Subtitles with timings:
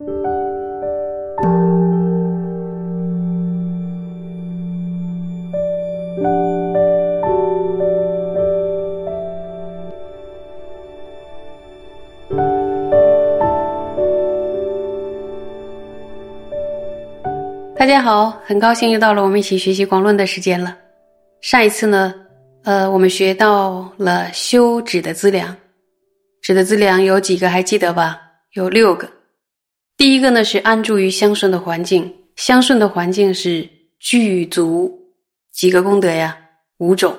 [0.00, 0.06] 大
[17.84, 20.74] 家好，很高兴又到了我们一起学习广论的时间了。
[21.42, 22.14] 上一次呢，
[22.64, 25.54] 呃，我们学到了修止的资粮，
[26.40, 28.18] 止的资粮有几个还记得吧？
[28.54, 29.19] 有六个。
[30.00, 33.68] 第一个呢是安住于相顺的环境，相顺的环境是
[33.98, 34.98] 具足
[35.52, 36.38] 几个功德呀？
[36.78, 37.14] 五种。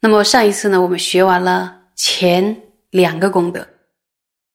[0.00, 3.64] 那么上一次呢，我们学完了前两个功德。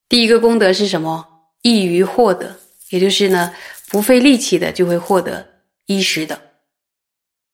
[0.10, 1.26] 第一个功德是什么？
[1.62, 2.54] 易于获得，
[2.90, 3.54] 也就是呢。
[3.88, 5.48] 不费力气的就会获得
[5.86, 6.42] 衣食的，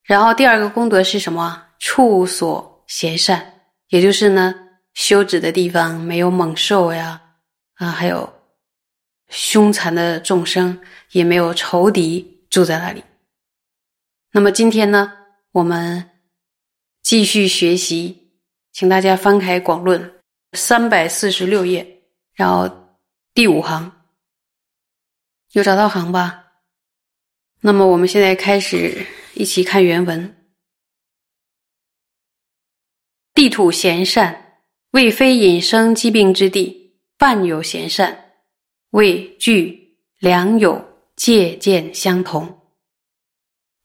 [0.04, 1.64] 然后第二个功德是什么？
[1.78, 3.54] 处所闲善，
[3.90, 4.56] 也就是呢，
[4.96, 7.22] 修止的地方没有猛兽呀，
[7.76, 8.28] 啊，还有
[9.30, 10.80] 凶残的众生，
[11.12, 13.04] 也没有仇敌住在那里。
[14.32, 15.12] 那么今天呢，
[15.52, 16.10] 我们
[17.02, 18.32] 继续学习，
[18.72, 20.02] 请大家翻开《广论》
[20.54, 22.04] 三百四十六页，
[22.34, 22.70] 然后
[23.34, 23.92] 第五行。
[25.54, 26.44] 有找到行吧？
[27.62, 30.36] 那么我们现在开始一起看原文。
[33.34, 34.60] 地土贤善，
[34.92, 38.27] 未非引生疾病之地；伴有贤善，
[38.92, 40.84] 为具良友
[41.16, 42.62] 借鉴相同。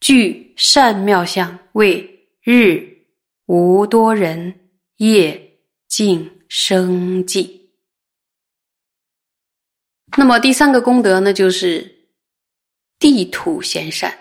[0.00, 3.06] 具善妙相，为日
[3.46, 5.58] 无多人，夜
[5.88, 7.60] 静生寂。
[10.16, 12.08] 那么第三个功德呢，就是
[12.98, 14.18] 地土贤善。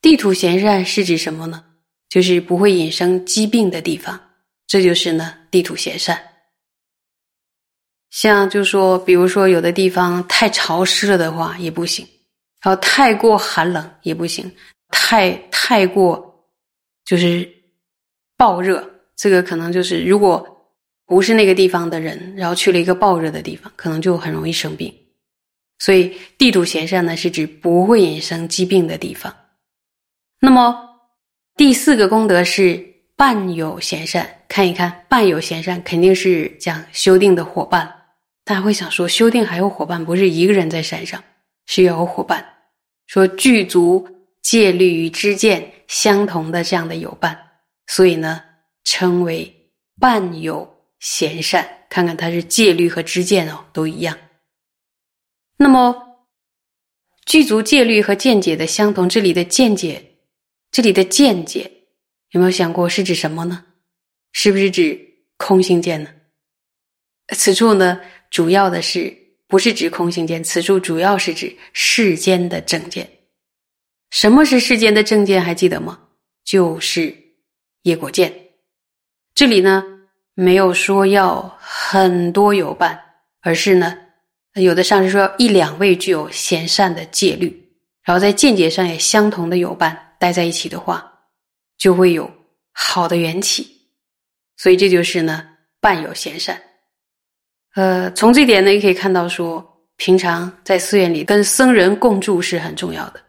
[0.00, 1.64] 地土贤善是指什么呢？
[2.08, 4.18] 就是不会引生疾病的地方，
[4.66, 6.35] 这就是呢地土贤善。
[8.10, 12.06] 像就说，比如说有的地方太潮湿了的话也不行，
[12.62, 14.50] 然后太过寒冷也不行，
[14.90, 16.46] 太太过
[17.04, 17.48] 就是
[18.36, 20.52] 暴热，这个可能就是如果。
[21.08, 24.92] 不是那个地方的人，然后去了一个暴热的地方，可能就很容易生病。
[25.78, 29.32] 所以地土贤善呢，是指不会引生疾病的地方。
[30.40, 30.76] 那么
[31.56, 32.84] 第四个功德是
[33.14, 37.92] 伴有贤善，看一看伴有贤善，肯定是讲修订的伙伴。
[38.44, 41.22] 大家会想说，修订还有伙伴，不是一个人在山上，
[41.66, 42.46] 是要有伙伴。
[43.06, 44.08] 说具足
[44.42, 47.38] 戒律与知见相同的这样的友伴，
[47.86, 48.42] 所以呢，
[48.84, 49.70] 称为
[50.00, 50.74] 伴有。
[50.98, 54.16] 贤善，看看他是戒律和知见哦，都一样。
[55.58, 55.94] 那么，
[57.26, 60.02] 具足戒律和见解的相同，这里的见解，
[60.72, 61.70] 这里的见解，
[62.30, 63.66] 有没有想过是指什么呢？
[64.38, 65.00] 是不是指
[65.38, 66.10] 空性见呢？
[67.34, 67.98] 此处呢，
[68.30, 69.16] 主要的是
[69.48, 70.44] 不是指空性见？
[70.44, 73.10] 此处主要是指世间的正见。
[74.10, 75.40] 什么是世间的正见？
[75.40, 75.98] 还记得吗？
[76.44, 77.16] 就是
[77.84, 78.30] 业果见。
[79.34, 79.82] 这里呢？
[80.34, 83.02] 没有说要很多有伴，
[83.40, 83.96] 而是呢，
[84.52, 87.48] 有的上师说一两位具有贤善的戒律，
[88.04, 91.10] 然后在见解上也相同的有伴待在一起的话，
[91.78, 92.30] 就会有
[92.72, 93.75] 好的缘起。
[94.56, 95.46] 所以这就是呢，
[95.80, 96.60] 伴有贤善。
[97.74, 99.64] 呃，从这点呢，也可以看到说，
[99.96, 103.20] 平常在寺院里跟僧人共住是很重要的，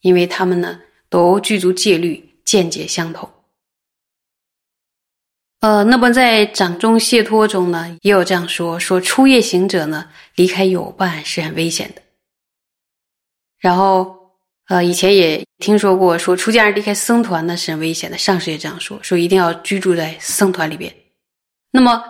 [0.00, 3.28] 因为他们呢都具足戒律，见解相同。
[5.60, 12.02] 呃，那么在掌中解脱中呢，也有这样说：说初夜行者呢，离开友伴是很危险的。
[13.58, 14.23] 然后，
[14.68, 18.16] 呃，以前也听说过，说出家人离开僧团呢是很危险的。
[18.16, 20.94] 上师也这样说，说一定要居住在僧团里边。
[21.70, 22.02] 那么，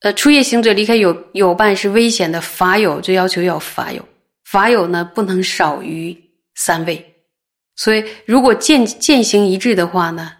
[0.00, 2.40] 呃，初夜行者离开友友伴是危险的。
[2.40, 4.06] 法友就要求要法友，
[4.44, 6.14] 法友呢不能少于
[6.56, 7.14] 三位。
[7.76, 10.32] 所以，如果见践行一致的话呢？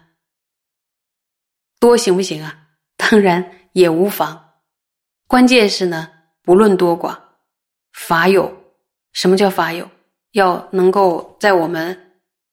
[1.79, 2.55] 多行不行啊？
[2.95, 4.51] 当然也无妨。
[5.25, 6.09] 关键是呢，
[6.43, 7.17] 不论多寡，
[7.93, 8.55] 法有
[9.13, 9.89] 什么叫法有？
[10.31, 11.97] 要能够在我们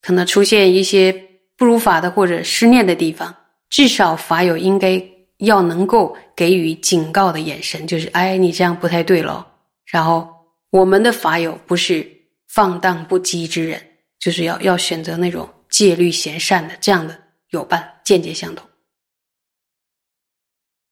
[0.02, 1.12] 可能出现一些
[1.56, 3.34] 不如法的或者失念的地方，
[3.68, 5.02] 至少法友应该
[5.38, 9.44] 要能够给予警告的眼神，就是哎，你这样不太对喽。
[9.84, 10.28] 然后
[10.70, 12.06] 我们的法友不是
[12.48, 13.80] 放荡不羁之人，
[14.18, 17.18] 就是要要选择那种戒律贤善的这样的
[17.50, 18.66] 友伴，见解相同。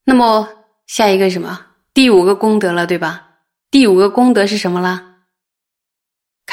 [0.05, 0.49] 那么
[0.87, 1.67] 下一个什么？
[1.95, 3.29] 第五个功德了，对吧？
[3.71, 5.14] 第五个功德是什么啦？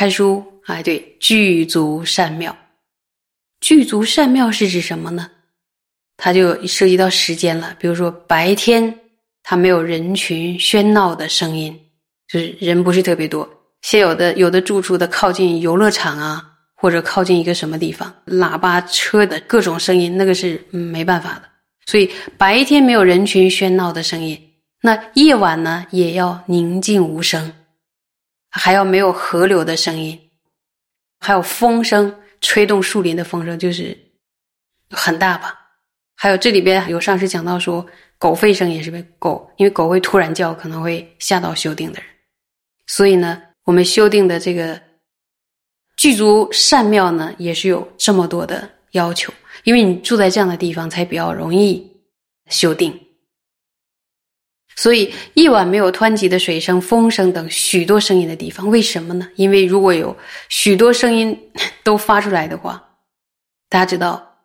[0.01, 2.57] 看书，哎，对，具足善妙。
[3.59, 5.29] 具足善妙是指什么呢？
[6.17, 7.75] 它就涉及到时间了。
[7.79, 8.91] 比如说白天，
[9.43, 11.79] 它没有人群喧闹的声音，
[12.27, 13.47] 就是人不是特别多。
[13.83, 16.43] 现有的有的住处的靠近游乐场啊，
[16.73, 21.43] 或者靠近一个什么地方，喇叭车的各种声音，那个是没办法的。
[21.85, 22.09] 所以
[22.39, 24.35] 白天没有人群喧闹的声音，
[24.81, 27.53] 那夜晚呢也要宁静无声，
[28.51, 30.19] 还要没有河流的声音，
[31.19, 33.97] 还有风声吹动树林的风声，就是
[34.89, 35.57] 很大吧。
[36.15, 37.83] 还有这里边有上师讲到说，
[38.19, 42.09] 狗吠声也是被狗，因为狗会突然叫，可能会吓到修定的人。
[42.85, 44.79] 所以呢，我们修定的这个
[45.97, 49.33] 具足善妙呢，也是有这么多的要求。
[49.63, 51.91] 因为你住在这样的地方，才比较容易
[52.49, 52.99] 修定。
[54.75, 59.29] 所以夜晚没有湍急的水声、风声等许多声音的地方，为什么呢？
[59.35, 60.15] 因为如果有
[60.49, 61.37] 许多声音
[61.83, 62.81] 都发出来的话，
[63.69, 64.35] 大家知道，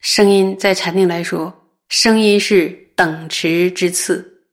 [0.00, 1.52] 声音在禅定来说，
[1.88, 4.44] 声音是等持之次。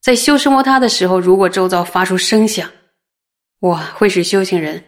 [0.00, 2.70] 在修什摩他的时候，如果周遭发出声响，
[3.60, 4.82] 哇，会使修行人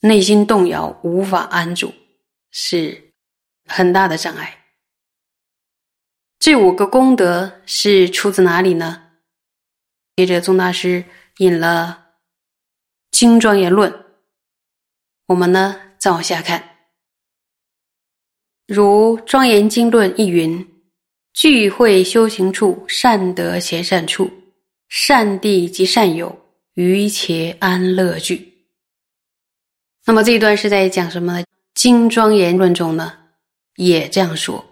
[0.00, 1.92] 内心动摇，无法安住，
[2.50, 3.02] 是。
[3.68, 4.56] 很大的障碍。
[6.38, 9.05] 这五个功德是出自哪里呢？
[10.16, 11.04] 接着宗大师
[11.36, 12.06] 引了
[13.10, 13.92] 《经庄严论》，
[15.26, 16.70] 我们呢再往下看。
[18.66, 20.66] 如《庄严经论》一云
[21.34, 24.30] ：“聚会修行处，善德贤善处，
[24.88, 26.34] 善地及善友，
[26.72, 28.54] 于且安乐具。”
[30.06, 31.42] 那么这一段是在讲什么呢？
[31.74, 33.12] 《经庄严论》中呢？
[33.74, 34.64] 也这样说，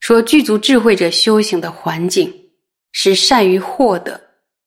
[0.00, 2.50] 说具足智慧者修行的环境
[2.92, 4.22] 是善于获得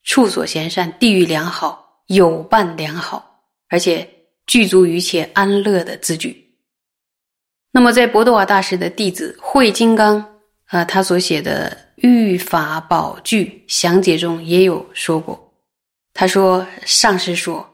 [0.06, 4.10] 处所贤善、地域良好、友伴良好，而且
[4.48, 6.42] 具足一切安乐的字句。
[7.72, 11.70] 那么，在博多瓦大师的弟子慧金刚啊，他所写的
[12.08, 15.54] 《御法宝具详解》中也有说过，
[16.14, 17.70] 他说：“上师说，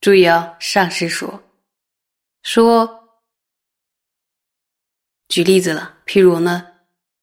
[0.00, 1.42] 注意啊，上师说，
[2.42, 2.86] 说。”
[5.28, 6.66] 举例子了，譬如呢，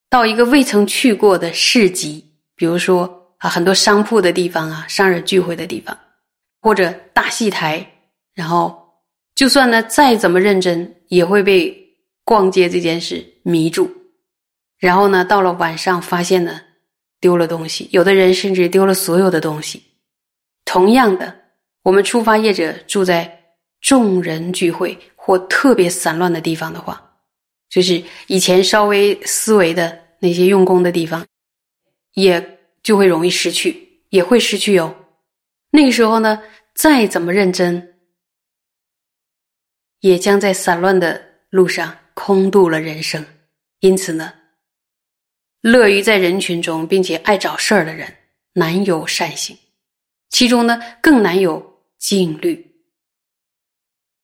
[0.10, 5.98] 到一个未曾去过的市集，比如说啊，很多商铺的地方啊，商人聚会的地方，
[6.62, 7.86] 或者大戏台，
[8.34, 8.78] 然后
[9.36, 11.76] 就算呢再怎么认真，也会被
[12.24, 13.90] 逛街这件事迷住。
[14.78, 16.60] 然后呢，到了晚上发现呢
[17.20, 19.82] 丢了东西，有的人甚至丢了所有的东西。
[20.66, 21.34] 同样的，
[21.84, 23.42] 我们出发业者住在
[23.82, 27.02] 众人聚会或特别散乱的地方的话。
[27.70, 31.26] 就是以前稍微思维的那些用功的地方，
[32.14, 32.40] 也
[32.86, 34.96] 就会容易失去，也会失去哟。
[35.72, 36.44] 那个时候呢，
[36.76, 37.96] 再怎么认真，
[40.02, 43.26] 也将在散乱的路上空度了人生。
[43.80, 44.34] 因此呢，
[45.62, 48.16] 乐于在人群中并且爱找事儿的人，
[48.54, 49.58] 难有善行，
[50.30, 52.76] 其中呢更难有静虑。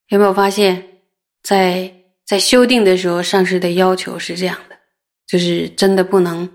[0.09, 1.01] 有没有发现，
[1.41, 1.97] 在？
[2.23, 4.79] 在修订的时候，上师的要求是这样的，
[5.27, 6.49] 就是真的不能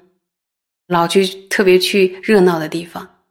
[0.86, 3.22] 老去特别去热闹的地方，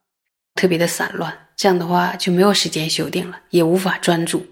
[0.55, 4.45] 特别的散乱，这样的话就没有时间修订了，也无法专注。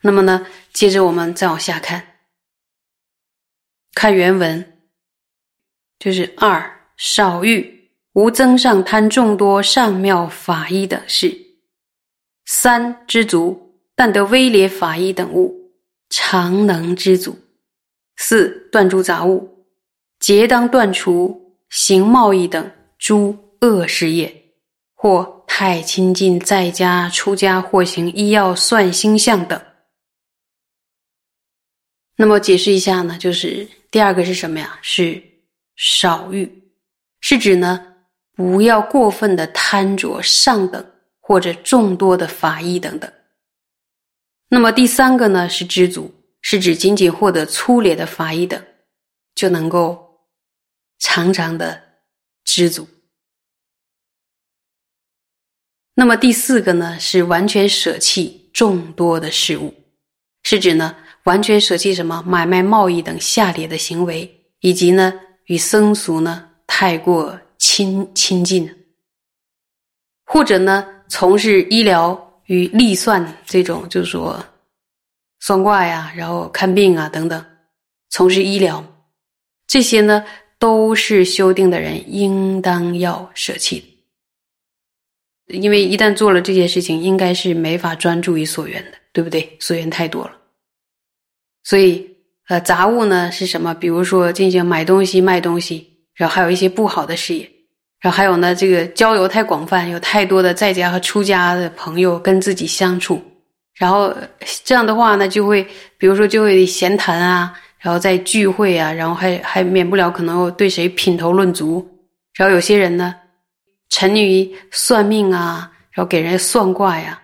[0.00, 2.16] 那么呢，接着我们再往下看，
[3.94, 4.78] 看原文，
[5.98, 11.36] 就是二少欲无增上贪众多上妙法医等事，
[12.46, 15.58] 三知足但得威廉法医等物。
[16.12, 17.38] 常能知足，
[18.16, 19.64] 四断诸杂物，
[20.18, 24.32] 皆当断除行贸易等诸恶事业，
[24.94, 29.60] 或太亲近在家出家，或行医药算星象等。
[32.16, 33.16] 那么解释一下呢？
[33.18, 34.78] 就是第二个是什么呀？
[34.82, 35.22] 是
[35.76, 36.46] 少欲，
[37.20, 37.86] 是指呢
[38.34, 40.84] 不要过分的贪着上等
[41.20, 43.10] 或者众多的法衣等等。
[44.48, 46.12] 那么第三个呢是知足，
[46.42, 48.62] 是指仅仅获得粗劣的法医等，
[49.34, 50.09] 就能够
[51.00, 51.82] 常常的
[52.44, 52.86] 知足。
[55.94, 59.74] 那么第四个呢是完全舍弃众多的事物，
[60.44, 65.12] 是指呢完全舍弃什么买卖贸易等下列的行为，以及呢
[65.46, 68.72] 与僧俗呢太过亲亲近，
[70.24, 72.28] 或者呢从事医疗。
[72.46, 74.44] 与历算这种，就是说
[75.38, 77.46] 算卦呀，然后看病啊等等，
[78.08, 78.84] 从事医疗，
[79.68, 80.24] 这些呢
[80.60, 83.82] 都是修定的人应当要舍弃，
[85.48, 89.56] 因为一旦做了这件事情，应该是没法专注于所缘的，对不对？
[89.58, 90.32] 所缘太多了，
[91.64, 92.08] 所以
[92.48, 93.72] 呃，杂物呢是什么？
[93.74, 97.50] 比如说进行买东西、卖东西，然后还有一些不好的事业，
[98.00, 103.22] 然后还有呢，这个交友太广泛，有太多的在家和出家的朋友跟自己相处，
[103.74, 104.14] 然后
[104.62, 111.86] 这样的话呢，就会比如说就会闲谈啊，然后在聚会啊，然后还还免不了可能对谁品头论足，
[112.34, 113.14] 然后有些人呢，
[113.88, 117.20] 沉溺于算命啊，然后给人算卦呀，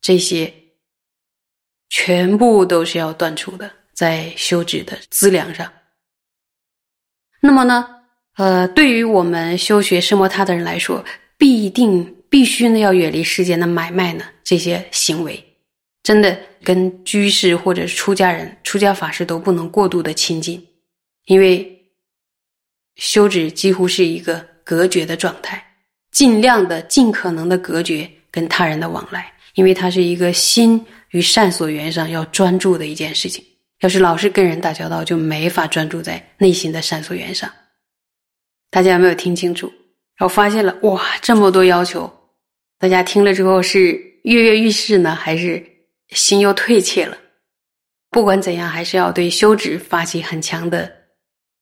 [0.00, 0.52] 这些
[1.90, 5.70] 全部都是要断除的，在修止的资粮上。
[7.40, 7.96] 那么呢？
[8.36, 11.04] 呃，对于我们修学圣摩他的人来说，
[11.36, 15.47] 必定必须呢要远离世间的买卖呢这些行为，
[16.08, 20.66] 真的跟居士或者出家人、出家法师都不能过度的亲近，
[21.26, 21.70] 因为
[22.96, 25.62] 修止几乎是一个隔绝的状态，
[26.10, 33.44] 尽量的、尽可能的隔绝跟他人的往来，因为它是一个心与善所缘上要专注的一件事情。
[33.80, 37.52] 要是老是跟人打交道，就没法专注在内心的善所缘上。
[38.70, 39.70] 大家有没有听清楚？
[40.16, 42.10] 然后发现了哇，这么多要求，
[42.78, 45.62] 大家听了之后是跃跃欲试呢，还是
[46.10, 47.16] 心又退怯了？
[48.10, 50.90] 不管怎样，还是要对修止发起很强的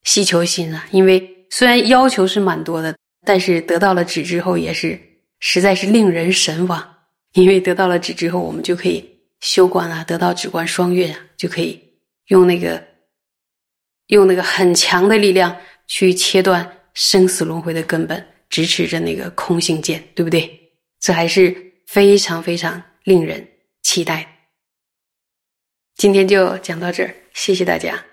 [0.05, 0.87] 希求心啊！
[0.91, 5.01] 因为虽然要求是蛮多的，但是得到了止之后，也是
[5.41, 6.97] 实在是令人神往。
[7.33, 9.05] 因为得到了止之后，我们就可以
[9.41, 11.81] 修观啊，得到止观双运啊，就可以
[12.29, 12.83] 用那个
[14.07, 16.73] 用那个很强的力量去切断。
[16.99, 20.51] 生死轮回的根本，支持着那个空性剑，对不对？
[20.99, 21.55] 这还是
[21.87, 23.47] 非常非常令人
[23.83, 24.36] 期待。
[25.97, 28.05] 今天就讲到这儿，谢谢大家。